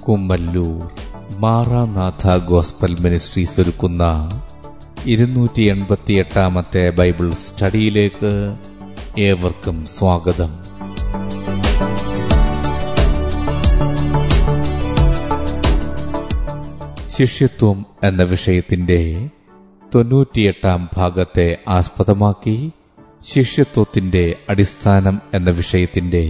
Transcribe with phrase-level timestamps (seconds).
[0.00, 0.82] Kummallur
[1.38, 4.04] Maranatha gospel ministries ഒരുക്കുന്ന
[5.04, 8.32] ഇരുന്നൂറ്റി എൺപത്തി എട്ടാമത്തെ ബൈബിൾ സ്റ്റഡിയിലേക്ക്
[9.20, 10.52] ഏവർക്കും സ്വാഗതം.
[17.08, 19.00] ശിഷ്യത്വം എന്ന വിഷയത്തിന്റെ
[19.94, 22.56] തൊണ്ണൂറ്റിയെട്ടാം ഭാഗത്തെ ആസ്പദമാക്കി
[23.22, 26.24] ശിഷ്യത്വത്തിന്റെ അടിസ്ഥാനം എന്ന വിഷയത്തിന്റെ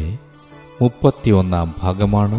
[0.81, 2.39] മുപ്പത്തിയൊന്നാം ഭാഗമാണ്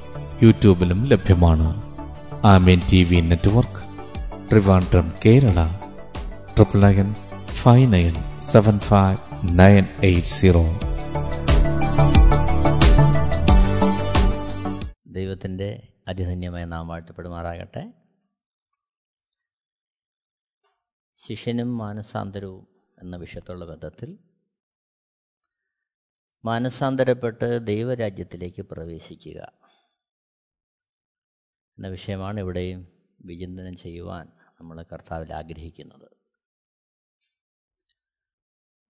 [0.43, 1.83] യൂട്യൂബിലും ലഭ്യമാണ്.
[2.45, 3.81] Amen T V network
[4.49, 5.67] Trivandrum Kerala.
[6.55, 7.13] Triple nine
[7.45, 9.17] five nine seven five
[9.59, 10.63] nine eight zero.
[15.07, 17.93] ദൈവത്തിന്റെ അതിധന്യമായ നാം വാഴ്ത്തപ്പെടുമാറാകട്ടെ.
[21.27, 22.67] ശിഷ്യനും മാനസാന്തരവും
[23.01, 24.17] എന്ന വിഷയത്തുള്ള ബന്ധത്തിൽ
[26.45, 29.60] മാനസാന്തരപ്പെട്ട് ദൈവരാജ്യത്തിലേക്ക് പ്രവേശിക്കുക.
[31.81, 32.87] എന്ന വിഷയമാണ് ഇവിടെയും
[33.21, 34.27] വിചിന്തനം ചെയ്യുവാൻ
[34.59, 36.11] നമ്മൾ കർത്താവിൽ ആഗ്രഹിക്കുന്നത്.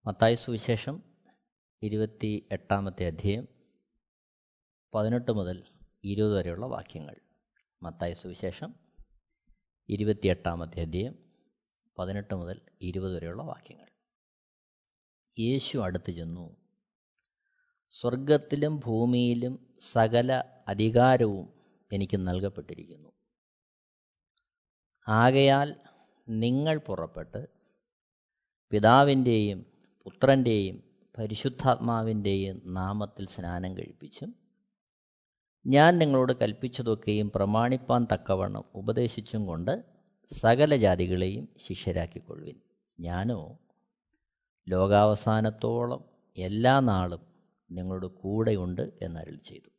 [0.06, 1.04] മത്തായ സുവിശേഷം
[1.84, 3.48] ഇരുപത്തി എട്ടാമത്തെ അധ്യയം
[4.96, 5.64] പതിനെട്ട് മുതൽ
[6.04, 7.16] ഇരുപത് വരെയുള്ള വാക്യങ്ങൾ.
[7.84, 8.74] മത്തായ സുവിശേഷം
[9.90, 11.16] ഇരുപത്തിയെട്ടാമത്തെ അധ്യയം
[12.00, 13.88] പതിനെട്ട് മുതൽ ഇരുപത് വരെയുള്ള വാക്യങ്ങൾ.
[15.40, 16.56] യേശു അടുത്ത് ചെന്നു.
[17.90, 21.61] സ്വർഗത്തിലും ഭൂമിയിലും സകല അധികാരവും
[21.92, 23.10] എനിക്ക് നൽകപ്പെട്ടിരിക്കുന്നു.
[25.08, 25.76] ആകയാൽ
[26.30, 27.48] നിങ്ങൾ പുറപ്പെട്ട്
[28.72, 29.66] പിതാവിന്റെയും
[30.04, 30.84] പുത്രന്റെയും
[31.18, 34.36] പരിശുദ്ധാത്മാവിന്റെയും നാമത്തിൽ സ്നാനം കഴിപ്പിച്ചും
[35.68, 39.84] ഞാൻ നിങ്ങളോട് കൽപ്പിച്ചതൊക്കെയും പ്രമാണിപ്പാൻ തക്കവണ്ണം ഉപദേശിച്ചും കൊണ്ട്
[40.40, 42.60] സകല ജാതികളെയും ശിഷ്യരാക്കിക്കൊള്ളുവിൻ.
[43.00, 43.60] ഞാനോ
[44.70, 46.06] ലോകാവസാനത്തോളം
[46.38, 47.22] എല്ലാ നാളും
[47.72, 49.71] നിങ്ങളുടെ കൂടെയുണ്ട് എന്നരുൾ ചെയ്തു.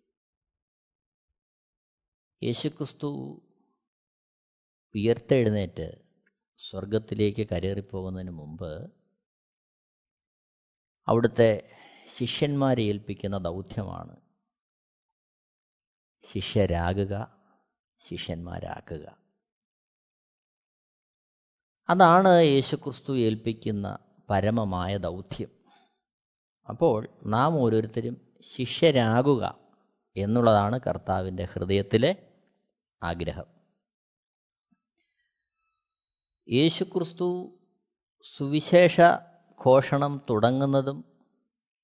[2.42, 3.40] യേശുക്രിസ്തു
[4.94, 6.02] ഉയർത്തെഴുന്നേറ്റ്
[6.70, 8.92] സ്വർഗത്തിലേക്ക് കരേറിപ്പോകുന്നതിന് മുമ്പ്
[11.06, 11.70] അവിടുത്തെ
[12.16, 14.16] ശിഷ്യന്മാരെ ഏൽപ്പിക്കുന്ന ദൗത്യമാണ്.
[16.24, 17.34] ശിഷ്യരാകുക
[18.08, 19.16] ശിഷ്യന്മാരാക്കുക.
[21.88, 23.98] അതാണ് യേശുക്രിസ്തു ഏൽപ്പിക്കുന്ന
[24.30, 25.48] പരമമായ ദൗത്യം.
[26.68, 29.58] അപ്പോൾ നാം ഓരോരുത്തരും ശിഷ്യരാകുക
[30.16, 32.31] എന്നുള്ളതാണ് കർത്താവിന്റെ ഹൃദയത്തിലെ
[33.02, 33.44] ആഗ്രഹം.
[36.48, 37.58] യേശുക്രിസ്തു
[38.36, 39.00] സുവിശേഷ
[39.66, 41.04] ഘോഷണം തുടങ്ങുന്നതും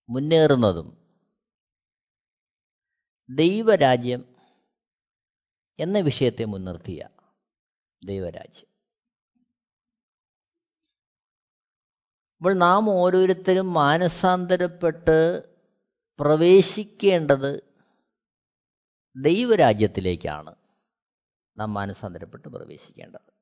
[0.08, 1.16] മുന്നേറുന്നതും
[3.30, 4.36] ദൈവരാജ്യം
[5.78, 7.08] എന്ന വിഷയത്തെ മുൻനിർത്തിയ
[8.04, 8.68] ദൈവരാജ്യം.
[12.36, 15.42] അപ്പോൾ നാം ഓരോരുത്തരും മാനസാന്തരപ്പെട്ട്
[16.18, 17.74] പ്രവേശിക്കേണ്ടത്
[19.16, 20.57] ദൈവരാജ്യത്തിലേക്കാണ്.
[21.58, 23.32] നാം മാനസാന്തരപ്പെട്ട് പ്രവേശിക്കേണ്ടത്.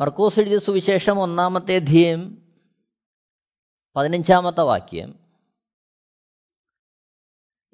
[0.00, 2.38] മർക്കോസ് എഴുതിയ സുവിശേഷം ഒന്നാമത്തെ അധ്യയം
[3.96, 5.14] പതിനഞ്ചാമത്തെ വാക്യം.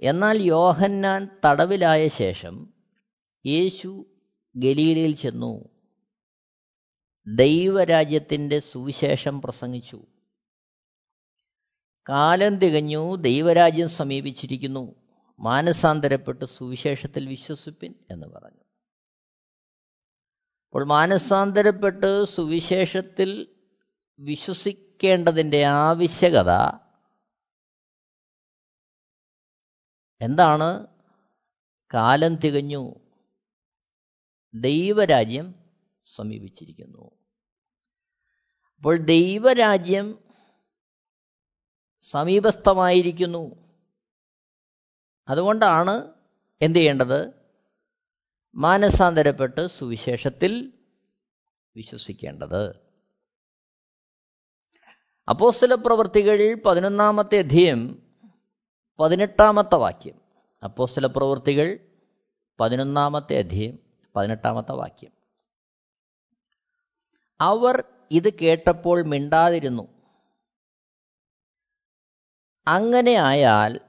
[0.00, 2.74] എന്നാൽ യോഹന്നാൻ തടവിലായ ശേഷം
[3.46, 4.06] യേശു
[4.56, 5.64] ഗലീലയിൽ ചെന്നു.
[7.26, 10.06] ദൈവരാജ്യത്തിന്റെ സുവിശേഷം പ്രസംഗിച്ചു.
[12.08, 15.07] കാലം തികഞ്ഞു ദൈവരാജ്യം സമീപിച്ചിരിക്കുന്നു.
[15.38, 18.60] മാനസാന്തരപ്പെട്ട് സുവിശേഷത്തിൽ വിശ്വസിപ്പിൻ എന്ന് പറഞ്ഞു.
[20.66, 23.56] അപ്പോൾ മാനസാന്തരപ്പെട്ട് സുവിശേഷത്തിൽ
[24.18, 26.50] വിശ്വസിക്കേണ്ടതിന്റെ ആവശ്യകത
[30.20, 30.86] എന്താണ്?
[31.94, 32.94] കാലം തികഞ്ഞു.
[34.54, 35.54] ദൈവരാജ്യം
[36.14, 37.10] സമീപിച്ചിരിക്കുന്നു.
[38.76, 40.18] അപ്പോൾ ദൈവരാജ്യം
[42.02, 43.67] സമീപസ്ഥമായിരിക്കുന്നു.
[45.28, 46.12] അതുകൊണ്ടാണ്
[46.62, 47.32] എന്ത് ചെയ്യേണ്ടത്
[48.54, 50.72] മാനസാന്തരപ്പെട്ട് സുവിശേഷത്തിൽ
[51.76, 52.76] വിശ്വസിക്കേണ്ടത്.
[55.28, 58.02] അപ്പോസ്തല പ്രവൃത്തികൾ പതിനൊന്നാമത്തെ അധ്യയം
[59.00, 60.20] പതിനെട്ടാമത്തെ വാക്യം.
[60.64, 61.78] അപ്പോസ്തല പ്രവൃത്തികൾ
[62.60, 63.78] പതിനൊന്നാമത്തെ അധ്യയം
[64.16, 65.12] പതിനെട്ടാമത്തെ വാക്യം.
[67.40, 69.88] അവർ ഇത് കേട്ടപ്പോൾ മിണ്ടാതിരുന്നു.
[72.66, 73.80] അങ്ങനെ ആയാൽ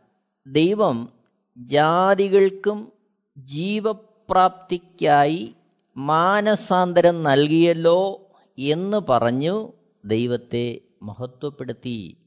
[0.47, 1.19] ദൈവം
[1.59, 2.94] ജാതികൾക്കും
[3.38, 5.56] ജീവപ്രാപ്തിക്കായി
[5.97, 9.73] മാനസാന്തരം നൽകിയല്ലോ എന്ന് പറഞ്ഞു
[10.06, 12.17] ദൈവത്തെ മഹത്വപ്പെടുത്തി.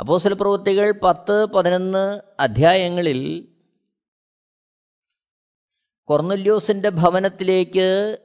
[0.00, 3.48] അപ്പോസ്തല പ്രവൃത്തികൾ പത്ത് പതിനൊന്ന് അധ്യായങ്ങളിൽ
[6.04, 8.18] കൊർന്നുല്യോസിന്റെ ഭവനത്തിലേക്ക്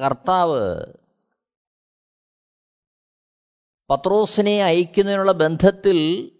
[0.00, 0.84] കർത്താവ്
[3.92, 6.30] പത്രോസിനെ അയക്കുന്നതിനുള്ള ബന്ധത്തിൽ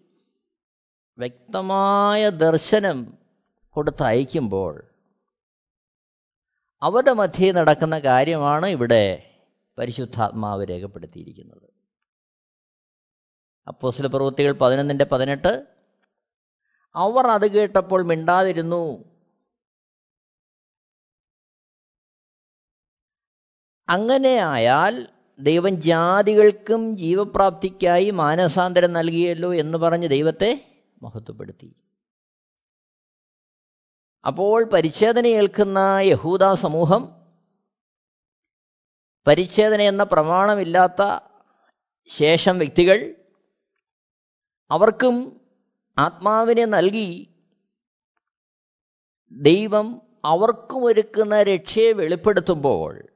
[1.19, 3.19] വ്യക്തമായ ദർശനം
[3.71, 4.85] കൊടുത്ത് അയക്കുമ്പോൾ
[6.83, 9.35] അവരുടെ മധ്യേ നടക്കുന്ന കാര്യമാണ് ഇവിടെ
[9.79, 11.71] പരിശുദ്ധാത്മാവ് രേഖപ്പെടുത്തിയിരിക്കുന്നത്.
[13.69, 15.67] അപ്പോസിലെ പ്രവൃത്തികൾ പതിനൊന്നിന്റെ പതിനെട്ട്.
[16.95, 19.05] അവർ അത് കേട്ടപ്പോൾ മിണ്ടാതിരുന്നു.
[23.89, 25.09] അങ്ങനെ ആയാൽ
[25.43, 31.77] ദൈവം ജാതികൾക്കും ജീവപ്രാപ്തിക്കായി മാനസാന്തരം നൽകിയല്ലോ എന്ന് പറഞ്ഞ് ദൈവത്തെ മഹത്വപ്പെടുത്തി.
[34.25, 37.23] അപ്പോൾ പരിച്ഛേദന ഏൽക്കുന്ന യഹൂദ സമൂഹം
[39.27, 41.03] പരിച്ഛേദന എന്ന പ്രമാണമില്ലാത്ത
[42.07, 43.15] ശേഷം വ്യക്തികൾ
[44.71, 45.41] അവർക്കും
[45.99, 47.35] ആത്മാവിനെ നൽകി
[49.33, 53.12] ദൈവം അവർക്കും ഒരുക്കുന്ന രക്ഷയെ വെളിപ്പെടുത്തുമ്പോൾ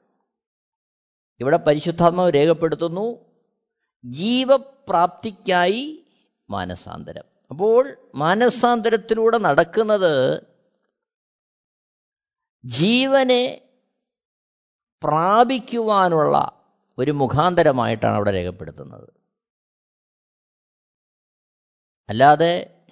[1.41, 3.35] ഇവിടെ പരിശുദ്ധാത്മാവ് രേഖപ്പെടുത്തുന്നു
[4.05, 6.05] ജീവപ്രാപ്തിക്കായി
[6.50, 7.25] മാനസാന്തരം.
[7.50, 10.43] അപ്പോൾ മാനസാന്തരത്തിലൂടെ നടക്കുന്നത്
[12.65, 13.62] ജീവനെ
[15.03, 16.67] പ്രാപിക്കുവാനുള്ള
[16.99, 19.12] ഒരു മുഖാന്തരമായിട്ടാണ് അവിടെ രേഖപ്പെടുത്തുന്നത്.
[22.09, 22.85] അല്ലാതെ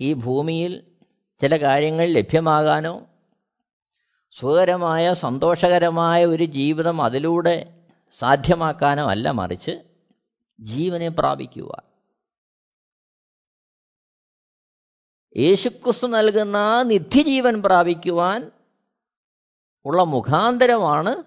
[0.00, 0.98] ഈ ഭൂമിയിൽ
[1.40, 3.09] ചില കാര്യങ്ങൾ ലഭ്യമാകാനോ
[4.30, 7.86] സുഖകരമായ സന്തോഷകരമായ ഒരു ജീവിതം അതിലൂടെ
[8.18, 9.82] സാധ്യമാക്കാനോ അല്ല മറിച്ച്
[10.60, 11.82] ജീവനെ പ്രാപിക്കുക.
[15.36, 18.50] യേശുക്രിസ്തു നൽകുന്ന നിത്യജീവൻ പ്രാപിക്കുവാൻ
[19.84, 21.22] ഉള്ള മുഖാന്തരമാണ്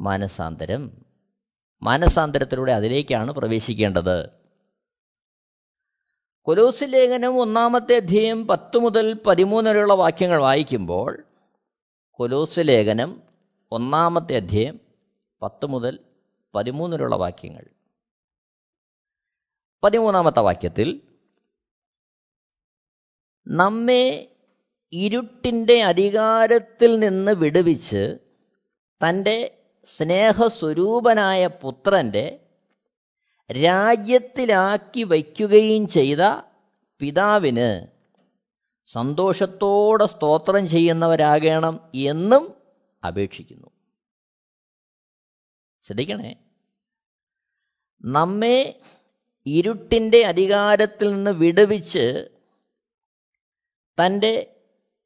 [0.00, 1.04] മാനസാന്തരം.
[1.82, 4.30] മാനസാന്തരത്തിലൂടെ അതിലേക്കാണ് പ്രവേശിക്കേണ്ടത്.
[6.42, 11.25] കൊലോസ് ലേഖനം ഒന്നാമത്തെ അധ്യയം പത്ത് മുതൽ പതിമൂന്ന് വരെയുള്ള വാക്യങ്ങൾ വായിക്കുമ്പോൾ
[12.18, 13.22] കൊലോസ് ലേഖനം
[13.72, 14.80] ഒന്നാമത്തെ അധ്യായം
[15.42, 15.98] പത്ത് മുതൽ
[16.54, 17.64] പതിമൂന്നിലുള്ള വാക്യങ്ങൾ.
[19.84, 21.00] പതിമൂന്നാമത്തെ വാക്യത്തിൽ
[23.46, 24.34] നമ്മെ
[24.92, 28.18] ഇരുട്ടിന്റെ അധികാരത്തിൽ നിന്ന് വിടുവിച്ച്
[29.00, 32.40] തന്റെ സ്നേഹസ്വരൂപനായ പുത്രന്റെ
[33.64, 36.18] രാജ്യത്തിലാക്കി വയ്ക്കുകയും ചെയ്ത
[37.00, 37.95] പിതാവിന്
[38.86, 42.54] സന്തോഷത്തോടെ സ്തോത്രം ചെയ്യുന്നവരാകണം എന്നും
[43.06, 43.70] അപേക്ഷിക്കുന്നു.
[45.86, 46.36] ശ്രദ്ധിക്കണേ.
[48.04, 48.80] നമ്മെ
[49.46, 52.28] ഇരുട്ടിന്റെ അധികാരത്തിൽ നിന്ന് വിടുവിച്ച്
[54.00, 54.56] തന്റെ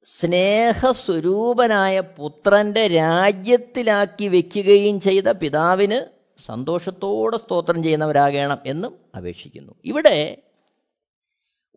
[0.05, 9.73] സ്നേഹസ്വരൂപനായ പുത്രന്റെ രാജ്യത്തിലാക്കി വയ്ക്കുകയും ചെയ്ത പിതാവിന് സന്തോഷത്തോടെ സ്തോത്രം ചെയ്യുന്നവരാകണം എന്നും അപേക്ഷിക്കുന്നു.
[9.85, 10.43] ഇവിടെ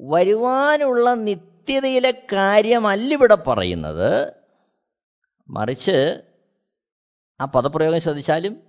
[0.02, 1.14] വരുവാനുള്ള
[1.63, 4.33] നിത്യതയിലെ കാര്യമല്ല ഇവിടെ പറയുന്നത്.
[5.48, 6.21] മറിച്ച്
[7.42, 8.60] ആ പദപ്രയോഗം ശ്രദ്ധിച്ചാലും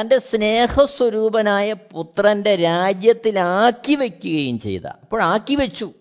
[0.00, 4.86] തന്റെ സ്നേഹസ്വരൂപനായ പുത്രന്റെ രാജ്യത്തിലാക്കി വയ്ക്കുകയും ചെയ്ത.
[4.86, 5.92] അപ്പോഴാക്കി വെച്ചു.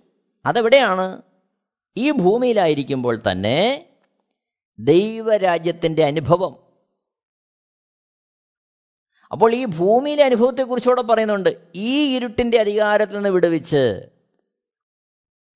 [0.46, 1.22] അതെവിടെയാണ്?
[1.98, 3.90] ഈ ഭൂമിയിലായിരിക്കുമ്പോൾ തന്നെ
[4.80, 6.56] ദൈവരാജ്യത്തിന്റെ അനുഭവം.
[9.32, 11.68] അപ്പോൾ ഈ ഭൂമിയിലെ അനുഭവത്തെക്കുറിച്ചുകൂടെ പറയുന്നുണ്ട്.
[11.76, 14.10] ഈ ഇരുട്ടിന്റെ അധികാരത്തിൽ നിന്ന് വിടുവിച്ച്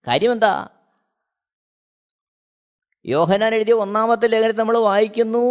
[0.08, 0.70] കാര്യമെന്താ?
[3.06, 5.44] യോഹനാൻ എഴുതിയ ഒന്നാമത്തെ ലേഖനത്തിൽ നമ്മൾ വായിക്കുന്നു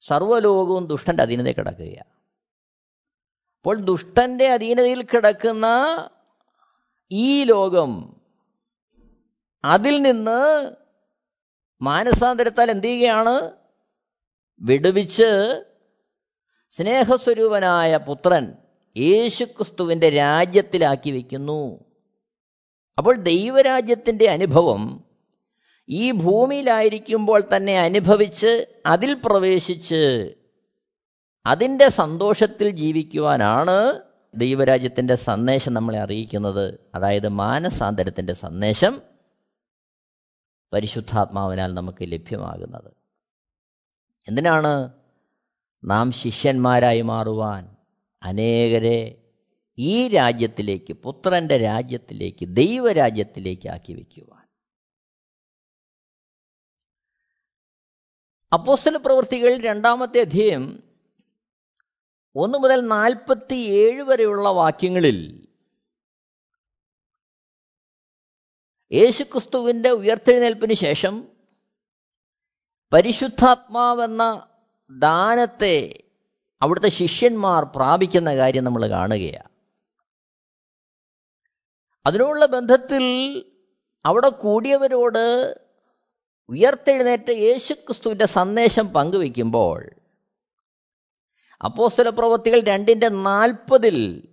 [0.00, 2.10] സർവലോകവും ദുഷ്ടന്റെ അധീനതയിൽ കിടക്കുകയാണ്
[3.56, 5.66] അപ്പോൾ ദുഷ്ടന്റെ അധീനതയിൽ കിടക്കുന്ന
[7.10, 8.16] ഈ ലോകം
[9.64, 10.40] അതിൽ നിന്ന്
[11.80, 13.58] മാനസാന്തരത്താൽ എന്ത് ചെയ്യുകയാണ്?
[14.60, 15.30] വിടുവിച്ച്
[16.70, 18.56] സ്നേഹസ്വരൂപനായ പുത്രൻ
[18.96, 21.91] യേശുക്രിസ്തുവിന്റെ രാജ്യത്തിലാക്കി വയ്ക്കുന്നു
[22.98, 25.04] അപ്പോൾ ദൈവരാജ്യത്തിന്റെ അനുഭവം
[25.88, 30.34] ഈ ഭൂമിയിലായിരിക്കുമ്പോൾ തന്നെ അനുഭവിച്ച് അതിൽ പ്രവേശിച്ച്
[31.46, 34.00] അതിന്റെ സന്തോഷത്തിൽ ജീവിക്കുവാനാണ്
[34.34, 36.80] ദൈവരാജ്യത്തിന്റെ സന്ദേശം നമ്മളെ അറിയിക്കുന്നത്.
[36.94, 39.02] അതായത് മാനസാന്തരത്തിന്റെ സന്ദേശം
[40.72, 42.92] പരിശുദ്ധാത്മാവിനാൽ നമുക്ക് ലഭ്യമാകുന്നത്.
[44.28, 44.92] എന്തിനാണ്
[45.84, 47.76] നാം ശിഷ്യന്മാരായി മാറുവാൻ?
[48.22, 49.21] അനേകരെ
[49.82, 54.42] ഈ രാജ്യത്തിലേക്ക് പുത്രന്റെ രാജ്യത്തിലേക്ക് ദൈവരാജ്യത്തിലേക്ക് ആക്കി വയ്ക്കുവാൻ
[58.52, 60.82] അപ്പോസ്റ്റല പ്രവൃത്തികൾ രണ്ടാമത്തെ അധ്യയം
[62.36, 65.48] ഒന്ന് മുതൽ നാൽപ്പത്തി ഏഴ് വരെയുള്ള വാക്യങ്ങളിൽ
[68.92, 71.28] യേശുക്രിസ്തുവിന്റെ ഉയർത്തെഴുന്നേൽപ്പിന് ശേഷം
[72.92, 74.48] പരിശുദ്ധാത്മാവെന്ന
[74.90, 76.02] ദാനത്തെ
[76.62, 79.51] അവിടുത്തെ ശിഷ്യന്മാർ പ്രാപിക്കുന്ന കാര്യം നമ്മൾ കാണുകയാണ്.
[82.06, 83.04] അതിനുള്ള ബന്ധത്തിൽ
[84.06, 85.54] അവിടെ കൂടിയവരോട്
[86.48, 89.90] ഉയർത്തെഴുന്നേറ്റ യേശുക്രിസ്തുവിന്റെ സന്ദേശം പങ്കുവെക്കുമ്പോൾ
[91.64, 94.28] അപ്പോസ്തല പ്രവൃത്തികൾ രണ്ടിന്റെ നാൽപ്പതിൽ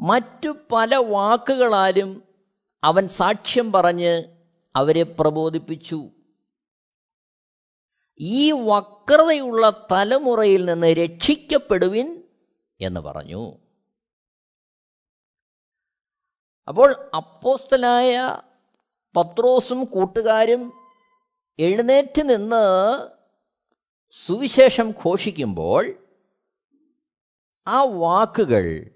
[0.00, 2.22] മറ്റു പല വാക്കുകളാലും
[2.84, 4.22] അവൻ സാക്ഷ്യം പറഞ്ഞ്
[4.76, 6.10] അവരെ പ്രബോധിപ്പിച്ചു.
[8.20, 12.24] ഈ വക്രതയുള്ള തലമുറയിൽ നിന്ന് രക്ഷിക്കപ്പെടുവിൻ
[12.80, 13.69] എന്ന് പറഞ്ഞു.
[16.70, 18.36] അപ്പോൾ അപ്പോസ്തലായ
[19.16, 20.72] പത്രോസും കൂട്ടുകാരും
[21.58, 23.06] എഴുന്നേറ്റ് നിന്ന്
[24.26, 25.94] സുവിശേഷം ഘോഷിക്കുമ്പോൾ
[27.66, 28.90] ആ വാക്കുകൾ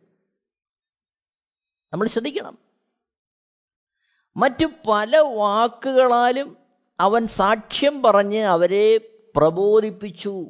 [1.93, 2.59] നമ്മൾ ശ്രദ്ധിക്കണം.
[4.37, 6.57] മറ്റു പല വാക്കുകളാലും
[7.01, 8.99] അവൻ സാക്ഷ്യം പറഞ്ഞ് അവരെ
[9.37, 10.47] പ്രബോധിപ്പിച്ചു.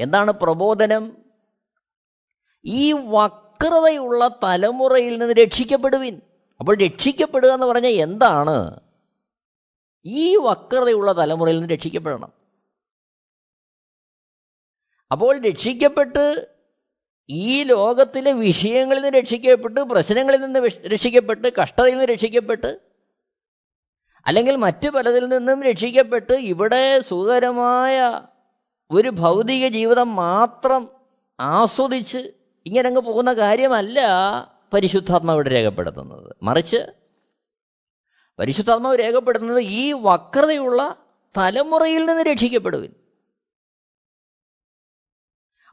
[0.00, 1.16] എന്താണ് പ്രബോധനം?
[2.64, 6.20] ഈ വക്രതയുള്ള തലമുറയിൽ നിന്ന് രക്ഷിക്കപ്പെടുവിൻ.
[6.60, 8.80] അപ്പോൾ രക്ഷിക്കപ്പെടുക എന്ന് പറഞ്ഞാൽ എന്താണ്?
[10.06, 12.32] ഈ വക്രതയുള്ള തലമുറയിൽ നിന്ന് രക്ഷിക്കപ്പെടണം.
[15.10, 16.48] അപ്പോൾ രക്ഷിക്കപ്പെട്ട്
[17.28, 22.80] ഈ ലോകത്തിലെ വിഷയങ്ങളിൽ നിന്ന് രക്ഷിക്കപ്പെട്ട് പ്രശ്നങ്ങളിൽ നിന്ന് രക്ഷിക്കപ്പെട്ട് കഷ്ടതയിൽ നിന്ന് രക്ഷിക്കപ്പെട്ട്
[24.26, 28.24] അല്ലെങ്കിൽ മറ്റ് പലതിൽ നിന്നും രക്ഷിക്കപ്പെട്ട് ഇവിടെ സുഖകരമായ
[28.90, 30.88] ഒരു ഭൗതിക ജീവിതം മാത്രം
[31.40, 32.18] ആസ്വദിച്ച്
[32.66, 34.00] ഇങ്ങനെ അങ്ങ് പോകുന്ന കാര്യമല്ല.
[34.72, 36.36] പരിശുദ്ധാത്മാവിടെ രേഖപ്പെടുത്തുന്നത്.
[36.42, 36.76] മറിച്ച്
[38.38, 42.94] പരിശുദ്ധാത്മാവ് രേഖപ്പെടുത്തുന്നത് ഈ വക്രതയുള്ള തലമുറയിൽ നിന്ന് രക്ഷിക്കപ്പെടുവിൻ.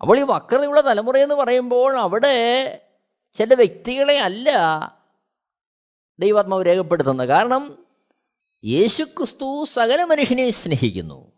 [0.01, 2.35] അപ്പോൾ ഈ വക്രതയുള്ള തലമുറ എന്ന് പറയുമ്പോൾ അവിടെ
[3.37, 4.49] ചില വ്യക്തികളെ അല്ല
[6.19, 7.27] ദൈവാത്മാവ് രേഖപ്പെടുത്തുന്നത്.
[7.27, 7.85] കാരണം
[8.65, 11.31] യേശുക്രിസ്തു സകല മനുഷ്യനെ സ്നേഹിക്കുന്നു.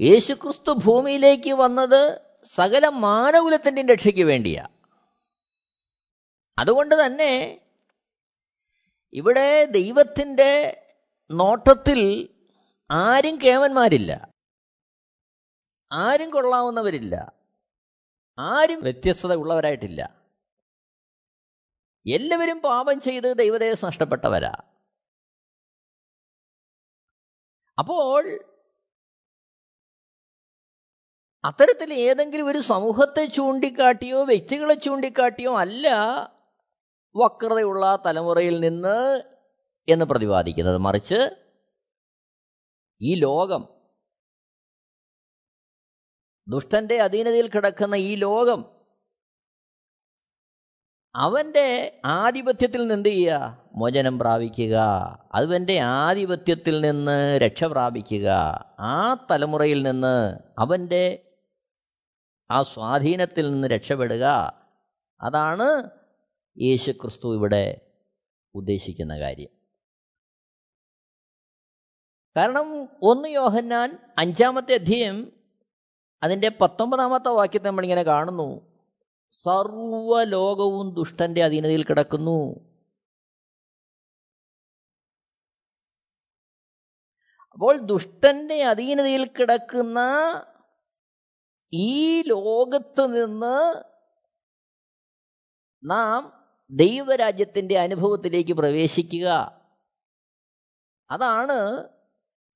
[0.00, 4.68] യേശുക്രിസ്തു ഭൂമിയിലേക്ക് വന്നത് സകല മാനകുലത്തിന്റെ രക്ഷയ്ക്ക് വേണ്ടിയാ.
[6.58, 7.60] അതുകൊണ്ട് തന്നെ
[9.12, 10.84] ഇവിടെ ദൈവത്തിന്റെ
[11.30, 12.28] നോട്ടത്തിൽ
[12.90, 14.32] ആരും കേവന്മാരില്ല.
[15.92, 17.32] ആരും കൊള്ളാവുന്നവരില്ല.
[18.38, 20.28] ആരും വ്യത്യസ്തത ഉള്ളവരായിട്ടില്ല
[22.06, 24.52] എല്ലാവരും പാപം ചെയ്ത് ദൈവദേശം നഷ്ടപ്പെട്ടവരാ.
[27.78, 28.44] അപ്പോൾ
[31.44, 35.88] അത്തരത്തിൽ ഏതെങ്കിലും ഒരു സമൂഹത്തെ ചൂണ്ടിക്കാട്ടിയോ വ്യക്തികളെ ചൂണ്ടിക്കാട്ടിയോ അല്ല
[37.16, 39.22] വക്രതയുള്ള തലമുറയിൽ നിന്ന്
[39.88, 40.76] എന്ന് പ്രതിപാദിക്കുന്നത്.
[40.76, 41.30] മറിച്ച്
[43.02, 43.68] ഈ ലോകം
[46.48, 48.78] ദുഷ്ടന്റെ അധീനതയിൽ കിടക്കുന്ന ഈ ലോകം
[51.14, 53.62] അവന്റെ ആധിപത്യത്തിൽ നിന്ന് എന്ത് ചെയ്യുക?
[53.74, 54.74] മോചനം പ്രാപിക്കുക.
[55.34, 58.28] അവന്റെ ആധിപത്യത്തിൽ നിന്ന് രക്ഷ പ്രാപിക്കുക.
[58.80, 61.36] ആ തലമുറയിൽ നിന്ന് അവന്റെ
[62.50, 64.52] ആ സ്വാധീനത്തിൽ നിന്ന് രക്ഷപ്പെടുക.
[65.20, 65.97] അതാണ്
[66.60, 67.92] യേശു ക്രിസ്തു ഇവിടെ
[68.54, 69.48] ഉദ്ദേശിക്കുന്ന കാര്യം.
[72.36, 75.32] കാരണം ഒന്ന് യോഹന്നാൻ അഞ്ചാമത്തെ അധ്യയം
[76.22, 78.78] അതിന്റെ പത്തൊമ്പതാമത്തെ വാക്യത്തെ നമ്മളിങ്ങനെ കാണുന്നു.
[79.32, 82.68] സർവലോകവും ദുഷ്ടന്റെ അധീനതയിൽ കിടക്കുന്നു.
[87.52, 90.00] അപ്പോൾ ദുഷ്ടന്റെ അധീനതയിൽ കിടക്കുന്ന
[91.72, 93.82] ഈ ലോകത്ത് നിന്ന്
[95.84, 96.37] നാം
[96.70, 99.60] ദൈവരാജ്യത്തിന്റെ അനുഭവത്തിലേക്ക് പ്രവേശിക്കുക.
[101.10, 101.88] അതാണ്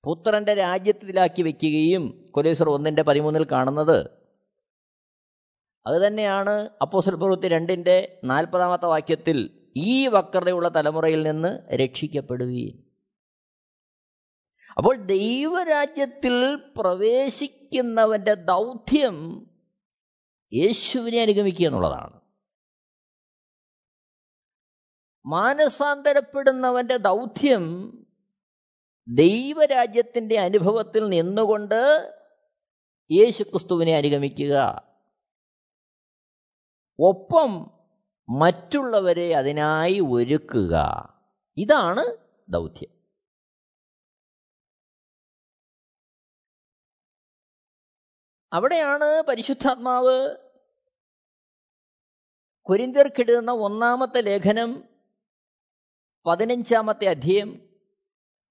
[0.05, 4.11] പുത്രന്റെ രാജ്യത്തിലാക്കി വയ്ക്കുകയും കൊലേശ്വർ ഒന്നിന്റെ പതിമൂന്നിൽ കാണുന്നത്.
[5.87, 12.93] അതുതന്നെയാണ് അപ്പോസൽ പ്രവൃത്തി രണ്ടിന്റെ നാൽപ്പതാമത്തെ വാക്യത്തിൽ ഈ വക്രതയുള്ള തലമുറയിൽ നിന്ന് രക്ഷിക്കപ്പെടുകയും.
[14.77, 19.47] അപ്പോൾ ദൈവരാജ്യത്തിൽ പ്രവേശിക്കുന്നവന്റെ ദൗത്യം
[20.53, 22.22] യേശുവിനെ അനുഗമിക്കുക എന്നുള്ളതാണ്.
[25.27, 27.93] മാനസാന്തരപ്പെടുന്നവന്റെ ദൗത്യം
[29.09, 32.13] ദൈവരാജ്യത്തിന്റെ അനുഭവത്തിൽ നിന്നുകൊണ്ട്
[33.11, 34.83] യേശുക്രിസ്തുവിനെ അനുഗമിക്കുക.
[36.99, 37.71] ഒപ്പം
[38.29, 40.77] മറ്റുള്ളവരെ അതിനായി ഒരുക്കുക.
[41.57, 42.17] ഇതാണ്
[42.49, 43.03] ദൗത്യം.
[48.53, 50.37] അവിടെയാണ് പരിശുദ്ധാത്മാവ്
[52.69, 54.92] കുരിന്തിർക്കിടുന്ന ഒന്നാമത്തെ ലേഖനം
[56.27, 57.69] പതിനഞ്ചാമത്തെ അധ്യയം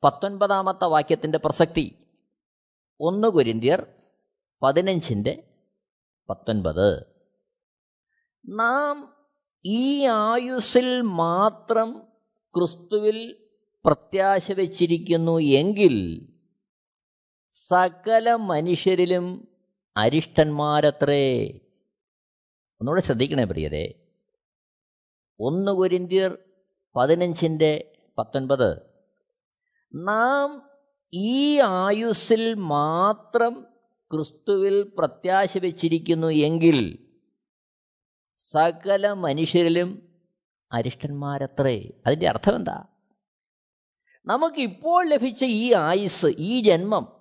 [0.03, 1.95] പത്തൊൻപതാമത്തെ വാക്യത്തിന്റെ പ്രസക്തി.
[2.99, 3.85] ഒന്ന് കുരിന്തിയർ
[4.63, 5.43] പതിനഞ്ചിന്റെ
[6.29, 7.05] പത്തൊൻപത്.
[8.47, 9.13] നാം
[9.65, 12.01] ഈ ആയുസിൽ മാത്രം
[12.57, 13.49] ക്രിസ്തുവിൽ
[13.85, 16.27] പ്രത്യാശ വച്ചിരിക്കുന്നു എങ്കിൽ
[17.67, 19.47] സകല മനുഷ്യരിലും
[19.97, 21.47] അരിഷ്ടന്മാരത്രേ.
[22.81, 24.11] ഒന്നുകൂടെ ശ്രദ്ധിക്കണേ പ്രിയരെ.
[25.39, 26.37] ഒന്ന് കുരിന്തിയർ
[26.95, 28.81] പതിനഞ്ചിന്റെ പത്തൊൻപത്.
[29.95, 30.69] നാം
[31.13, 33.67] ഈ ആയുസ്സിൽ മാത്രം
[34.13, 37.07] ക്രിസ്തുവിൽ പ്രത്യാശ വച്ചിരിക്കുന്നു എങ്കിൽ
[38.37, 40.19] സകല മനുഷ്യരിലും
[40.71, 41.91] അരിഷ്ടന്മാരത്രേ.
[42.05, 42.85] അതിന്റെ അർത്ഥം എന്താ
[44.25, 47.20] നമുക്കിപ്പോൾ ലഭിച്ച ഈ ആയുസ് ഈ ജന്മം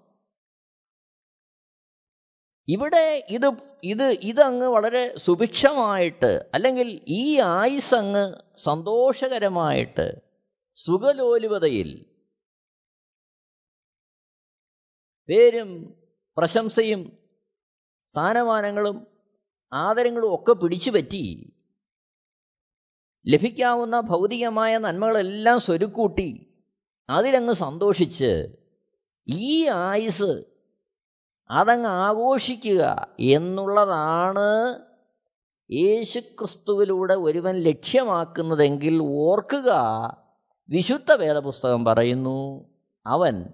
[2.69, 3.47] ഇവിടെ ഇത്
[3.85, 8.25] ഇത് ഇതങ്ങ് വളരെ സുഭിക്ഷമായിട്ട് അല്ലെങ്കിൽ ഈ ആയുസ് അങ്ങ്
[8.59, 10.07] സന്തോഷകരമായിട്ട്
[10.77, 11.91] സുഖലോലുപതയിൽ
[15.29, 15.71] പേരും
[16.37, 17.01] പ്രശംസയും
[18.07, 19.07] സ്ഥാനമാനങ്ങളും
[19.73, 21.25] ആദരങ്ങളും ഒക്കെ പിടിച്ചു പറ്റി
[23.27, 26.31] ലഭിക്കാവുന്ന ഭൗതികമായ നന്മകളെല്ലാം സ്വരുക്കൂട്ടി
[27.09, 28.31] അതിലങ്ങ് സന്തോഷിച്ച്
[29.27, 30.50] ഈ ആയുസ്
[31.51, 34.81] അതങ്ങ് ആഘോഷിക്കുക എന്നുള്ളതാണ്
[35.71, 39.71] യേശുക്രിസ്തുവിലൂടെ ഒരുവൻ ലക്ഷ്യമാക്കുന്നതെങ്കിൽ ഓർക്കുക
[40.69, 42.69] വിശുദ്ധ വേദപുസ്തകം പറയുന്നു
[43.07, 43.49] അവൻ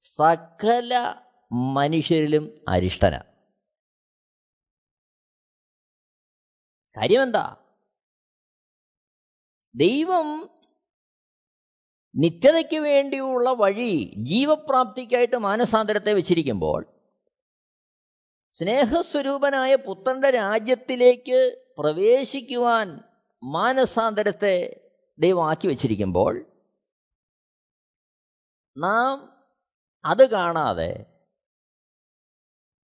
[0.00, 1.14] സകല
[1.52, 3.18] മനുഷ്യരിലും അരിഷ്ടന.
[6.96, 7.56] കാര്യമെന്താ?
[9.74, 10.50] ദൈവം
[12.14, 16.99] നിത്യതയ്ക്ക് വേണ്ടിയുള്ള വഴി ജീവപ്രാപ്തിക്കായിട്ട് മാനസാന്തരത്തെ വെച്ചിരിക്കുമ്പോൾ
[18.54, 23.00] സ്നേഹസ്വരൂപനായ പുത്രന്റെ രാജ്യത്തിലേക്ക് പ്രവേശിക്കുവാൻ
[23.42, 24.86] മാനസാന്തരത്തെ
[25.18, 26.46] ദൈവമാക്കി വച്ചിരിക്കുമ്പോൾ
[28.76, 29.32] നാം
[30.04, 31.06] അത് കാണാതെ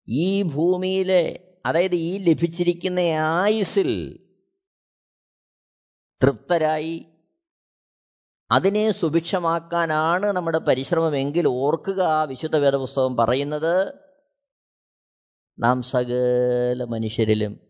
[0.09, 4.21] ഈ ഭൂമിയിലെ അതായത് ഈ ലഭിച്ചിരിക്കുന്ന ആയുസിൽ
[6.23, 7.07] തൃപ്തരായി
[8.51, 14.06] അതിനെ സുഭിക്ഷമാക്കാനാണ് നമ്മുടെ പരിശ്രമമെങ്കിൽ ഓർക്കുക ആ വിശുദ്ധ വേദപുസ്തകം പറയുന്നത്.
[15.59, 17.61] നാം സകല മനുഷ്യരിലും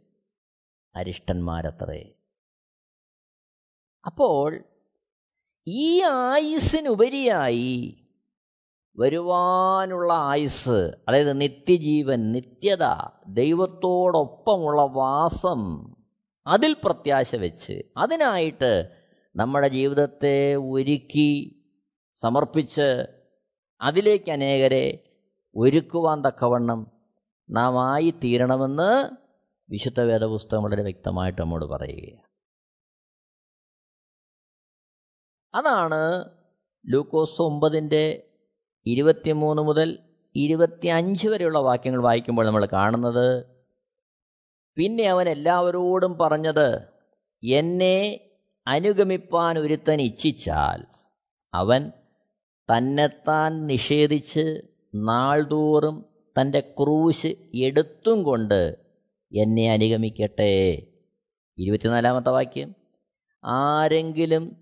[0.96, 2.14] അരിഷ്ടന്മാരത്രേ.
[4.07, 4.64] അപ്പോൾ
[5.66, 7.96] ഈ ആയുസ്സിനുപരിയായി
[8.99, 12.85] വരുവാനുള്ള ആയുസ് അതായത് നിത്യജീവൻ നിത്യത
[13.29, 15.92] ദൈവത്തോടൊപ്പമുള്ള വാസം
[16.46, 18.96] അതിൽ പ്രത്യാശ വെച്ച് അതിനായിട്ട്
[19.37, 21.64] നമ്മുടെ ജീവിതത്തെ ഒരുക്കി
[22.16, 23.07] സമർപ്പിച്ച്
[23.81, 25.14] അതിലേക്ക് അനേകരെ
[25.57, 26.95] ഒരുക്കുവാൻ തക്കവണ്ണം
[27.48, 28.90] നാം ആയി തീരണമെന്ന്
[29.68, 32.22] വിശുദ്ധ വേദപുസ്തകം വളരെ വ്യക്തമായിട്ട് നമ്മോട് പറയുകയാണ്.
[35.54, 36.00] അതാണ്
[36.85, 38.04] ലൂക്കോസ് ഒമ്പതിന്റെ
[38.87, 39.88] ഇരുപത്തിമൂന്ന് മുതൽ
[40.35, 43.28] ഇരുപത്തിയഞ്ച് വരെയുള്ള വാക്യങ്ങൾ വായിക്കുമ്പോൾ നമ്മൾ കാണുന്നത്
[44.76, 46.68] പിന്നെ അവൻ എല്ലാവരോടും പറഞ്ഞത്
[47.42, 47.96] എന്നെ
[48.66, 50.80] അനുഗമിപ്പാൻ ഒരുത്തൻ ഇച്ഛിച്ചാൽ
[51.54, 51.92] അവൻ
[52.68, 54.44] തന്നെത്താൻ നിഷേധിച്ച്
[54.94, 55.96] നാൾതോറും
[56.40, 58.77] തന്റെ ക്രൂശ് എടുത്തും കൊണ്ട്
[59.37, 60.83] എന്നെ അനുഗമിക്കട്ടെ.
[61.59, 62.75] ഇരുപത്തിനാലാമത്തെ വാക്യം.
[63.44, 64.57] ആരെങ്കിലും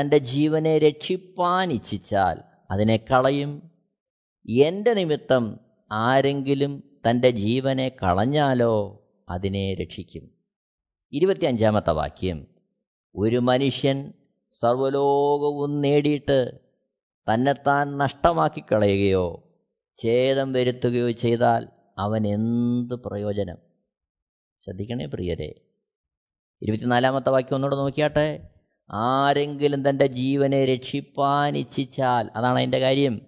[0.00, 2.36] തന്റെ ജീവനെ രക്ഷിപ്പാൻ ഇച്ഛിച്ചാൽ
[2.70, 3.70] അതിനെ കളയും.
[4.48, 5.60] എന്റെ നിമിത്തം
[5.92, 10.30] ആരെങ്കിലും തന്റെ ജീവനെ കളഞ്ഞാലോ അതിനെ രക്ഷിക്കും.
[11.12, 12.46] ഇരുപത്തിയഞ്ചാമത്തെ വാക്യം.
[13.16, 14.12] ഒരു മനുഷ്യൻ
[14.60, 16.60] സർവലോകവും നേടിയിട്ട്
[17.34, 19.45] തന്നെത്താൻ നഷ്ടമാക്കി കളയുകയോ
[20.02, 23.56] ഛേദം വരുത്തുകയോ ചെയ്താൽ അവൻ എന്ത് പ്രയോജനം?
[24.64, 25.54] ശ്രദ്ധിക്കണേ പ്രിയരെ.
[26.62, 28.48] ഇരുപത്തിനാലാമത്തെ വാക്യം ഒന്നുകൂടെ നോക്കിയാട്ടെ.
[28.90, 33.20] ആരെങ്കിലും തന്റെ ജീവനെ രക്ഷിപ്പാൻ ഇച്ഛിച്ചാൽ അതാണ് അതിന്റെ കാര്യം.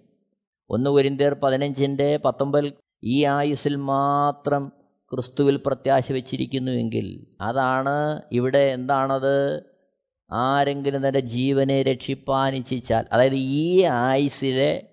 [0.69, 4.71] ഒന്ന് കുരിന്തേർ പതിനഞ്ചിന്റെ പത്തൊമ്പതിൽ ഈ ആയുസിൽ മാത്രം
[5.13, 9.63] ക്രിസ്തുവിൽ പ്രത്യാശ വെച്ചിരിക്കുന്നുവെങ്കിൽ അതാണ് ഇവിടെ എന്താണത്?
[10.31, 14.89] ആരെങ്കിലും തന്റെ ജീവനെ രക്ഷിപ്പാൻ ഇച്ഛിച്ചാൽ അതായത് ഈ ആയുസ്സിലെ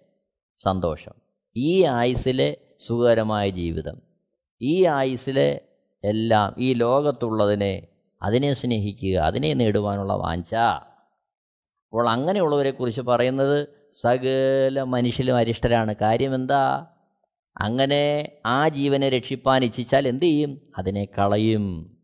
[0.62, 1.26] സന്തോഷം.
[1.57, 4.03] ഈ ആയുസ്സിലെ സുഖകരമായ ജീവിതം
[4.62, 5.61] ഈ ആയുസ്സിലെ
[6.05, 7.87] എല്ലാം ഈ ലോകത്തുള്ളതിനെ
[8.23, 10.55] അതിനെ സ്നേഹിക്കുക അതിനെ നേടുവാനുള്ള വാഞ്ച.
[10.55, 13.69] അപ്പോൾ അങ്ങനെയുള്ളവരെക്കുറിച്ച് പറയുന്നത്
[14.01, 15.95] സകല മനുഷ്യരും അരിഷ്ടരാണ്.
[15.97, 16.87] കാര്യം എന്താ?
[17.57, 20.61] അങ്ങനെ ആ ജീവനെ രക്ഷിപ്പാൻ ഇച്ഛിച്ചാൽ എന്തു ചെയ്യും?
[20.79, 21.96] അതിനെ കളയും.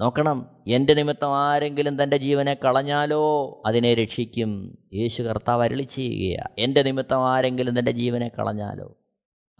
[0.00, 4.78] നോക്കണം എന്റെ നിമിത്തം ആരെങ്കിലും തന്റെ ജീവനെ കളഞ്ഞാലോ അതിനെ രക്ഷിക്കും.
[4.94, 8.96] യേശു കർത്താവ് അരളി ചെയ്യുകയാണ് എന്റെ നിമിത്തം ആരെങ്കിലും തന്റെ ജീവനെ കളഞ്ഞാലോ.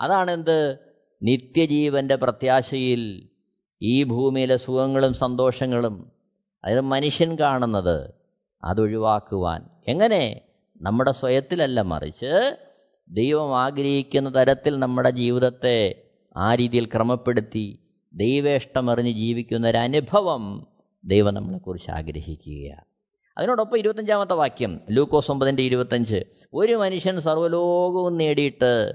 [0.01, 0.79] അതാണെന്ത്?
[1.23, 3.29] നിത്യജീവന്റെ പ്രത്യാശയിൽ
[3.83, 6.13] ഈ ഭൂമിയിലെ സുഖങ്ങളും സന്തോഷങ്ങളും
[6.65, 8.15] അതായത് മനുഷ്യൻ കാണുന്നത്
[8.65, 10.41] അതൊഴിവാക്കുവാൻ എങ്ങനെ?
[10.81, 12.57] നമ്മുടെ സ്വയത്തിലല്ല മറിച്ച്
[13.11, 16.03] ദൈവം ആഗ്രഹിക്കുന്ന തരത്തിൽ നമ്മുടെ ജീവിതത്തെ
[16.37, 17.86] ആ രീതിയിൽ ക്രമപ്പെടുത്തി
[18.17, 20.67] ദൈവേഷ്ടമറിഞ്ഞ് ജീവിക്കുന്ന ഒരു അനുഭവം
[21.05, 22.85] ദൈവം നമ്മളെക്കുറിച്ച് ആഗ്രഹിക്കുകയാണ്.
[23.39, 28.95] അതിനോടൊപ്പം ഇരുപത്തഞ്ചാമത്തെ വാക്യം ലൂക്കോസ് ഒമ്പതിന്റെ ഇരുപത്തഞ്ച് ഒരു മനുഷ്യൻ സർവലോകവും നേടിയിട്ട്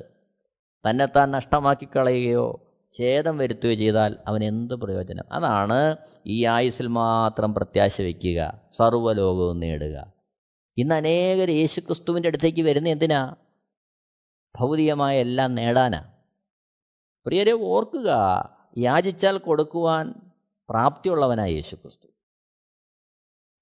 [0.90, 5.24] തന്നെത്താൻ നഷ്ടമാക്കി കളയുകയോ ഛേദം വരുത്തുകയോ ചെയ്താൽ അവൻ എന്ത് പ്രയോജനം?
[5.32, 10.14] അതാണ് ഈ ആയുസ്സിൽ മാത്രം പ്രത്യാശ വയ്ക്കുക സർവലോകവും നേടുക.
[10.78, 13.36] ഇന്ന് അനേകർ യേശുക്രിസ്തുവിന്റെ അടുത്തേക്ക് വരുന്ന എന്തിനാ?
[14.60, 16.06] ഭൗതികമായ എല്ലാം നേടാനാ.
[17.26, 18.12] പ്രിയരെ ഓർക്കുക
[18.78, 20.14] യാചിച്ചാൽ കൊടുക്കുവാൻ
[20.70, 22.08] പ്രാപ്തിയുള്ളവനായ യേശുക്രിസ്തു.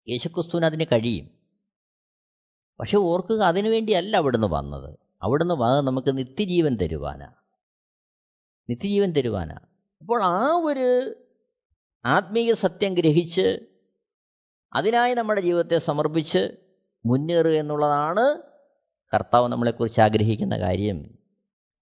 [0.10, 1.30] യേശുക്രിസ്തുവിന് അതിന് കഴിയും.
[2.80, 5.00] പക്ഷെ ഓർക്കുക അതിനുവേണ്ടിയല്ല അവിടുന്ന് വന്നത്.
[5.22, 7.34] അവിടുന്ന് വന്നത് നമുക്ക് നിത്യജീവൻ തരുവാനാ.
[8.70, 9.56] നിത്യജീവൻ തരുവാനാ.
[10.02, 11.16] അപ്പോൾ ആ ഒരു
[12.06, 13.60] ആത്മീയ സത്യം ഗ്രഹിച്ച്
[14.74, 16.58] അതിനായി നമ്മുടെ ജീവിതത്തെ സമർപ്പിച്ച്
[17.06, 18.42] മുന്നേറുക എന്നുള്ളതാണ്
[19.14, 21.18] കർത്താവ് നമ്മളെക്കുറിച്ച് ആഗ്രഹിക്കുന്ന കാര്യം.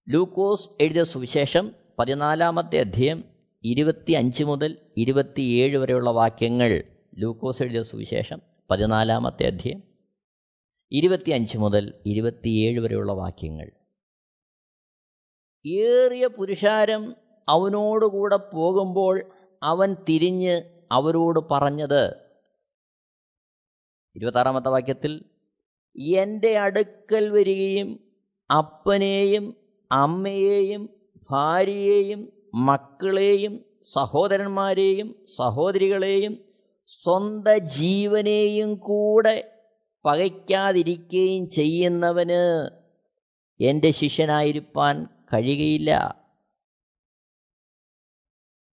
[0.08, 3.24] ലൂക്കോസ് എഴുതിയ സുവിശേഷം പതിനാലാമത്തെ അധ്യയം
[3.64, 6.84] ഇരുപത്തി അഞ്ച് മുതൽ ഇരുപത്തിയേഴ് വരെയുള്ള വാക്യങ്ങൾ
[7.18, 8.42] ലൂക്കോസ് എഴുതിയ സുവിശേഷം.
[8.70, 9.82] പതിനാലാമത്തെ അധ്യയം
[10.92, 13.70] ഇരുപത്തിയഞ്ച് മുതൽ ഇരുപത്തിയേഴ് വരെയുള്ള വാക്യങ്ങൾ.
[15.66, 17.14] ഏറിയ പുരുഷാരം
[17.48, 19.22] അവനോടുകൂടെ പോകുമ്പോൾ
[19.62, 22.16] അവൻ തിരിഞ്ഞ് അവരോട് പറഞ്ഞത്
[24.16, 25.24] ഇരുപത്താറാമത്തെ വാക്യത്തിൽ
[25.96, 28.00] എന്റെ അടുക്കൽ വരികയും
[28.58, 29.56] അപ്പനെയും
[29.92, 30.97] അമ്മയെയും
[31.30, 36.44] ഭാര്യയെയും മക്കളെയും സഹോദരന്മാരെയും സഹോദരികളെയും
[36.86, 39.64] സ്വന്ത ജീവനെയും കൂടെ
[40.04, 42.70] പകയ്ക്കാതിരിക്കുകയും ചെയ്യുന്നവന്
[43.60, 46.22] എന്റെ ശിഷ്യനായിരിക്കാൻ കഴിയുകയില്ല.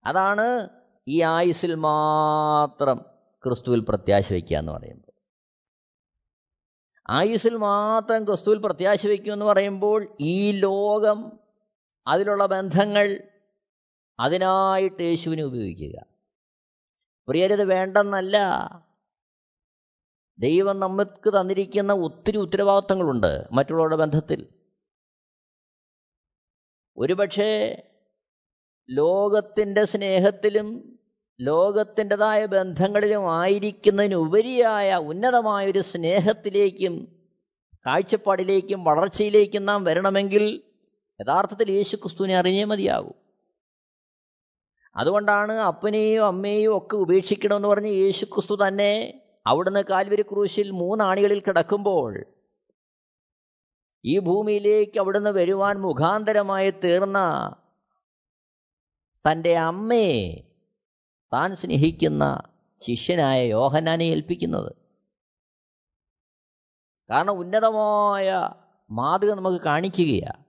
[0.06, 0.68] അതാണ്
[1.08, 3.00] ഈ ആയുസ്സിൽ മാത്രം
[3.44, 5.12] ക്രിസ്തുവിൽ പ്രത്യാശ വയ്ക്കുക എന്ന് പറയുമ്പോൾ.
[7.08, 11.45] ആയുസ്സിൽ മാത്രം ക്രിസ്തുവിൽ പ്രത്യാശ വയ്ക്കുക എന്ന് പറയുമ്പോൾ ഈ ലോകം
[12.06, 13.22] അതിലുള്ള ബന്ധങ്ങൾ
[14.20, 16.06] അതിനായിട്ട് യേശുവിനെ ഉപയോഗിക്കുക.
[17.28, 18.36] പ്രിയരത് വേണ്ടെന്നല്ല.
[20.38, 24.48] ദൈവം നമുക്ക് തന്നിരിക്കുന്ന ഒത്തിരി ഉത്തരവാദിത്തങ്ങളുണ്ട് മറ്റുള്ളവരുടെ ബന്ധത്തിൽ.
[26.96, 27.82] ഒരുപക്ഷേ
[28.90, 30.98] ലോകത്തിന്റെ സ്നേഹത്തിലും
[31.40, 37.24] ലോകത്തിന്റെതായ ബന്ധങ്ങളിലും ആയിരിക്കുന്നതിനുപരിയായ ഉന്നതമായൊരു സ്നേഹത്തിലേക്കും
[37.86, 40.65] കാഴ്ചപ്പാടിലേക്കും വളർച്ചയിലേക്കും നാം വരണമെങ്കിൽ
[41.20, 43.12] യഥാർത്ഥത്തിൽ യേശു ക്രിസ്തുവിനെ അറിഞ്ഞേ മതിയാകൂ.
[44.96, 52.24] അതുകൊണ്ടാണ് അപ്പനെയും അമ്മയെയും ഒക്കെ ഉപേക്ഷിക്കണമെന്ന് പറഞ്ഞ് യേശു ക്രിസ്തു തന്നെ അവിടുന്ന് കാൽവരി ക്രൂശിൽ മൂന്നാണികളിൽ കിടക്കുമ്പോൾ
[54.04, 57.18] ഈ ഭൂമിയിലേക്ക് അവിടുന്ന് വരുവാൻ മുഖാന്തരമായി തീർന്ന
[59.30, 60.40] തന്റെ അമ്മയെ
[61.32, 62.42] താൻ സ്നേഹിക്കുന്ന
[62.86, 64.72] ശിഷ്യനായ യോഹനാനെ ഏൽപ്പിക്കുന്നത്.
[67.10, 68.50] കാരണം ഉന്നതമായ
[68.90, 70.45] മാതൃക നമുക്ക് കാണിക്കുകയാണ്.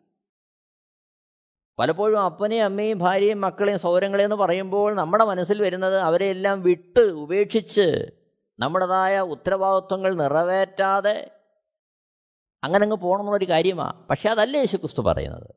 [1.77, 3.79] പലപ്പോഴും അപ്പനെയും അമ്മയും ഭാര്യയും മക്കളെയും
[4.25, 7.87] എന്ന് പറയുമ്പോൾ നമ്മുടെ മനസ്സിൽ വരുന്നത് അവരെയെല്ലാം വിട്ട് ഉപേക്ഷിച്ച്
[8.59, 11.17] നമ്മുടേതായ ഉത്തരവാദിത്വങ്ങൾ നിറവേറ്റാതെ
[12.63, 15.49] അങ്ങനെ അങ്ങ് പോകണമെന്നൊരു കാര്യമാണ് പക്ഷേ അതല്ല യേശു ക്രിസ്തു പറയുന്നത്?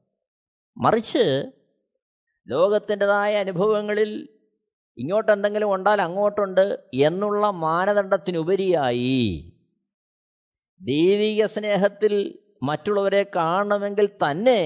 [0.77, 1.23] മറിച്ച്
[2.47, 4.11] ലോകത്തിന്റെതായ അനുഭവങ്ങളിൽ
[4.99, 6.67] ഇങ്ങോട്ട് എന്തെങ്കിലും ഉണ്ടാൽ അങ്ങോട്ടുണ്ട്
[7.01, 9.23] എന്നുള്ള മാനദണ്ഡത്തിനുപരിയായി
[10.81, 12.15] ദൈവിക സ്നേഹത്തിൽ
[12.63, 14.61] മറ്റുള്ളവരെ കാണണമെങ്കിൽ തന്നെ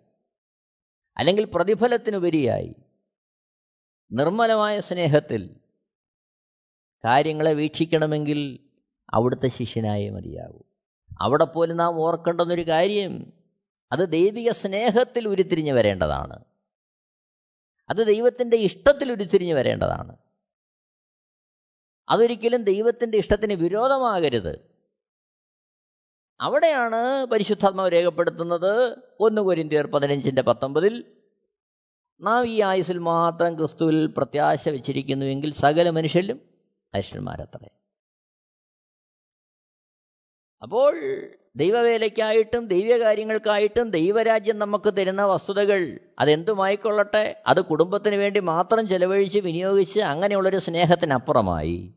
[1.18, 2.76] അല്ലെങ്കിൽ പ്രതിഫലത്തിനുപരിയായി
[4.12, 5.56] നിർമ്മലമായ സ്നേഹത്തിൽ
[7.06, 8.60] കാര്യങ്ങളെ വീക്ഷിക്കണമെങ്കിൽ
[9.10, 10.64] അവിടുത്തെ ശിഷ്യനായേ മതിയാകൂ.
[11.22, 13.34] അവിടെ പോലും നാം ഓർക്കേണ്ടെന്നൊരു കാര്യം
[13.92, 16.40] അത് ദൈവിക സ്നേഹത്തിൽ ഉരുത്തിരിഞ്ഞ് വരേണ്ടതാണ്.
[17.90, 20.18] അത് ദൈവത്തിന്റെ ഇഷ്ടത്തിൽ ഉരുത്തിരിഞ്ഞ് വരേണ്ടതാണ്.
[22.10, 24.60] അതൊരിക്കലും ദൈവത്തിന്റെ ഇഷ്ടത്തിന് വിരോധമാകരുത്.
[26.42, 28.98] അവിടെയാണ് പരിശുദ്ധാത്മാവ് രേഖപ്പെടുത്തുന്നത്.
[29.20, 31.06] ഒന്ന് കൊരിന്തിയർ പതിനഞ്ചിന്റെ പത്തൊമ്പതിൽ
[32.22, 36.42] നാം ഈ ആയുസിൽ മാത്രം ക്രിസ്തുവിൽ പ്രത്യാശ വെച്ചിരിക്കുന്നുവെങ്കിൽ സകല മനുഷ്യരിലും
[36.94, 37.70] മനുഷ്യന്മാരത്രേ
[40.62, 41.00] അപ്പോൾ
[41.56, 47.44] ദൈവവേലയ്ക്കായിട്ടും ദൈവകാര്യങ്ങൾക്കായിട്ടും ദൈവരാജ്യം നമുക്ക് തരുന്ന വസ്തുതകൾ അതെന്തുമായിക്കൊള്ളട്ടെ?
[47.48, 51.94] അത് കുടുംബത്തിന് വേണ്ടി മാത്രം ചെലവഴിച്ച് വിനിയോഗിച്ച് അങ്ങനെയുള്ളൊരു സ്നേഹത്തിനപ്പുറമായി.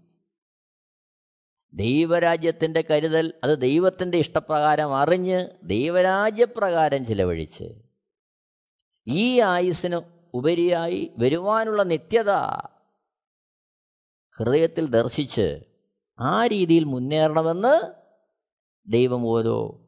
[1.75, 7.65] ദൈവരാജ്യത്തിന്റെ കരുതൽ അത് ദൈവത്തിന്റെ ഇഷ്ടപ്രകാരം അറിഞ്ഞ് ദൈവരാജ്യപ്രകാരം ചിലവഴിച്ച്
[9.07, 10.01] ഈ ആയുസ്സിന്
[10.35, 12.31] ഉപരിയായി വരുവാനുള്ള നിത്യത
[14.39, 15.61] ഹൃദയത്തിൽ ദർശിച്ച്
[16.21, 17.95] ആ രീതിയിൽ മുന്നേറണമെന്ന്
[18.87, 19.87] ദൈവം ഓരോ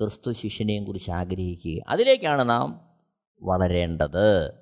[0.00, 1.82] ക്രിസ്തു ശിഷ്യനെയും കുറിച്ച് ആഗ്രഹിക്കുക.
[1.88, 2.90] അതിലേക്കാണ് നാം
[3.42, 4.52] വളരേണ്ടത്.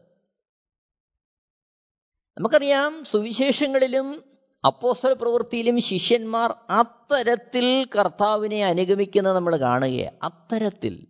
[2.39, 4.30] നമുക്കറിയാം സുവിശേഷങ്ങളിലും
[4.65, 11.07] അപ്പോസ്തല പ്രവൃത്തിയിലും ശിഷ്യന്മാർ അത്തരത്തിൽ കർത്താവിനെ അനുഗമിക്കുന്നത് നമ്മൾ കാണുകയാണ് അത്തരത്തിൽ.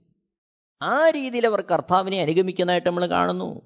[0.82, 3.62] ആ രീതിയിൽ അവർ കർത്താവിനെ അനുഗമിക്കുന്നതായിട്ട് നമ്മൾ കാണുന്നു.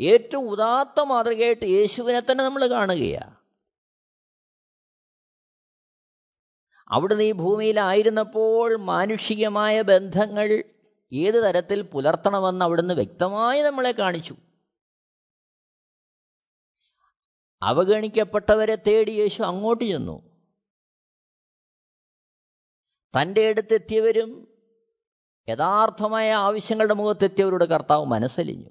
[0.00, 3.40] ഏറ്റവും ഉദാത്ത മാതൃകയായിട്ട് യേശുവിനെ തന്നെ നമ്മൾ കാണുകയാണ്
[6.90, 10.64] അവിടുന്ന് ഈ ഭൂമിയിലായിരുന്നപ്പോൾ മാനുഷികമായ ബന്ധങ്ങൾ
[11.12, 14.34] ഏത് തരത്തിൽ പുലർത്തണമെന്ന് അവിടുന്ന് വ്യക്തമായി നമ്മളെ കാണിച്ചു.
[17.62, 20.30] അവഗണിക്കപ്പെട്ടവരെ തേടി യേശു അങ്ങോട്ട് ചെന്നു.
[23.20, 24.58] തന്റെ അടുത്തെത്തിയവരും
[25.48, 28.70] യഥാർത്ഥമായ ആവശ്യങ്ങളുടെ മുഖത്തെത്തിയവരുടെ കർത്താവ് മനസ്സലിഞ്ഞു.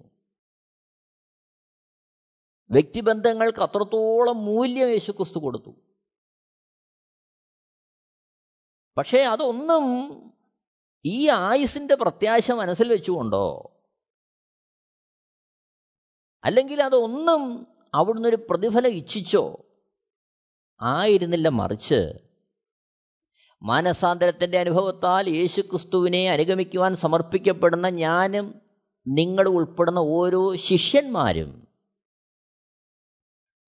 [2.71, 5.75] വ്യക്തിബന്ധങ്ങൾക്ക് അത്രത്തോളം മൂല്യം യേശു ക്രിസ്തു കൊടുത്തു.
[8.97, 9.85] പക്ഷേ അതൊന്നും
[11.05, 13.75] ഈ ആയുസിന്റെ പ്രത്യാശ മനസ്സിൽ വെച്ചുകൊണ്ടോ?
[16.43, 19.65] അല്ലെങ്കിൽ അതൊന്നും അവിടുന്ന് ഒരു പ്രതിഫലം ഇച്ഛിച്ചോ?
[20.81, 22.13] ആയിരുന്നില്ല മറിച്ച്.
[23.63, 28.61] മാനസാന്തരത്തിന്റെ അനുഭവത്താൽ യേശു ക്രിസ്തുവിനെ അനുഗമിക്കുവാൻ സമർപ്പിക്കപ്പെടുന്ന ഞാനും
[29.07, 31.67] നിങ്ങൾ ഉൾപ്പെടുന്ന ഓരോ ശിഷ്യന്മാരും.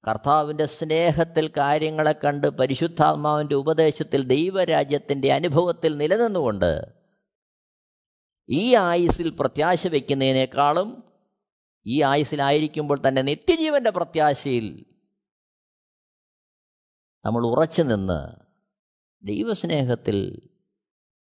[0.07, 6.85] കർത്താവിന്റെ സ്നേഹത്തിൽ കാര്യങ്ങളെ കണ്ട് പരിശുദ്ധാത്മാവിന്റെ ഉപദേശത്തിൽ ദൈവരാജ്യത്തിന്റെ അനുഭവത്തിൽ നിലനിന്നുകൊണ്ട്
[8.49, 11.03] ഈ ആയുസിൽ പ്രത്യാശ വയ്ക്കുന്നതിനേക്കാളും
[11.85, 14.85] ഈ ആയുസിലായിരിക്കുമ്പോൾ തന്നെ നിത്യജീവന്റെ പ്രത്യാശയിൽ
[17.25, 18.35] നമ്മൾ ഉറച്ചു നിന്ന്
[19.23, 20.49] ദൈവസ്നേഹത്തിൽ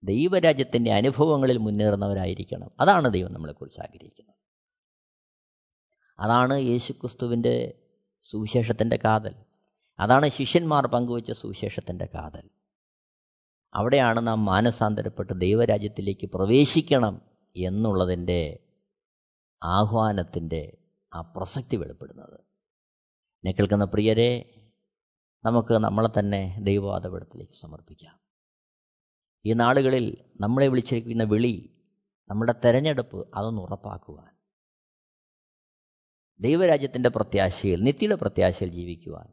[0.04, 2.70] ദൈവരാജ്യത്തിന്റെ അനുഭവങ്ങളിൽ മുന്നേറുന്നവരായിരിക്കണം.
[2.80, 4.36] അതാണ് ദൈവം നമ്മളെക്കുറിച്ച് ആഗ്രഹിക്കുന്നത്.
[6.18, 7.84] അതാണ് യേശുക്രിസ്തുവിന്റെ
[8.22, 9.34] സുവിശേഷത്തിന്റെ കാതൽ.
[9.98, 12.50] അതാണ് ശിഷ്യന്മാർ പങ്കുവച്ച സുവിശേഷത്തിന്റെ കാതൽ.
[13.74, 17.20] അവിടെയാണ് നാം മാനസാന്തരപ്പെട്ട് ദൈവരാജ്യത്തിലേക്ക് പ്രവേശിക്കണം
[17.56, 18.58] എന്നുള്ളതിന്റെ
[19.62, 20.76] ആഹ്വാനത്തിന്റെ
[21.14, 22.40] ആ പ്രസക്തി വെളിപ്പെടുന്നത്.
[23.20, 24.54] എന്നെ കേൾക്കുന്ന പ്രിയരെ
[25.44, 28.20] നമുക്ക് നമ്മളെ തന്നെ ദൈവവാദപീഠത്തിലേക്ക് സമർപ്പിക്കാം.
[29.44, 31.82] ഈ നാളുകളിൽ നമ്മളെ വിളിച്ചിരിക്കുന്ന വിളി
[32.30, 34.38] നമ്മുടെ തെരഞ്ഞെടുപ്പ് അതൊന്ന് ഉറപ്പാക്കുവാൻ
[36.40, 39.28] ദൈവരാജ്യത്തിന്റെ പ്രത്യാശയിൽ നിത്യയുടെ പ്രത്യാശയിൽ ജീവിക്കുവാൻ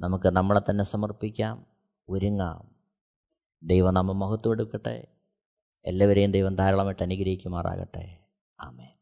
[0.00, 1.66] നമുക്ക് നമ്മളെ തന്നെ സമർപ്പിക്കാം
[2.08, 2.74] ഒരുങ്ങാം.
[3.62, 5.16] ദൈവനാമം മഹത്വം എടുക്കട്ടെ
[5.84, 8.24] എല്ലാവരെയും ദൈവം ധാരാളമായിട്ട് അനുഗ്രഹിക്കുമാറാകട്ടെ.
[8.60, 9.01] ആമേ